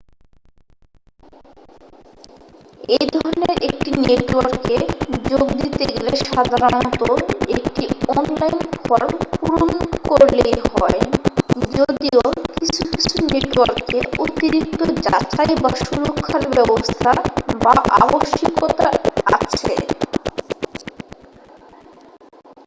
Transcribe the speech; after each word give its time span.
এইধরনের 2.93 3.55
একটি 3.67 3.89
নেটওয়ার্কে 4.01 4.77
যোগ 5.29 5.45
দিতে 5.61 5.83
গেলে 5.91 6.11
সাধারণত 6.25 7.01
একটি 7.55 7.83
অনলাইন 8.15 8.57
ফর্ম 8.77 9.11
পূরণ 9.33 9.69
করলেই 10.09 10.57
হয় 10.67 10.99
যদিও 11.75 12.21
কিছুকিছু 12.55 13.15
নেটওয়ার্কে 13.31 13.97
অতিরিক্ত 14.23 14.79
যাচাই 15.05 15.51
বা 15.63 15.71
সুরক্ষার 15.83 16.43
ব্যবস্থা 16.55 17.11
বা 17.63 17.73
আবশ্যিকতা 17.97 18.87
আছে 19.37 19.73